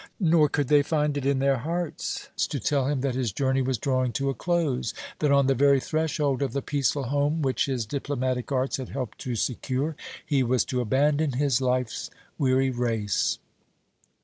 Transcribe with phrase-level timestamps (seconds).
[0.23, 3.77] Nor could they find it in their hearts to tell him that his journey was
[3.77, 7.67] drawing to a close, and that on the very threshold of the peaceful home which
[7.67, 9.95] his diplomatic arts had helped to secure,
[10.25, 12.09] he was to abandon life's
[12.39, 13.37] weary race.